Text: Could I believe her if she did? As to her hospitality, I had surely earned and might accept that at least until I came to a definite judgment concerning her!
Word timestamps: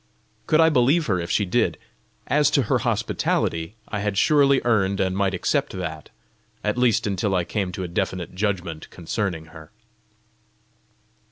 Could 0.47 0.59
I 0.59 0.69
believe 0.69 1.05
her 1.05 1.19
if 1.19 1.29
she 1.29 1.45
did? 1.45 1.77
As 2.25 2.49
to 2.49 2.63
her 2.63 2.79
hospitality, 2.79 3.75
I 3.87 3.99
had 3.99 4.17
surely 4.17 4.59
earned 4.65 4.99
and 4.99 5.15
might 5.15 5.35
accept 5.35 5.73
that 5.73 6.09
at 6.63 6.75
least 6.75 7.05
until 7.05 7.35
I 7.35 7.43
came 7.43 7.71
to 7.73 7.83
a 7.83 7.87
definite 7.87 8.33
judgment 8.33 8.89
concerning 8.89 9.49
her! 9.53 9.69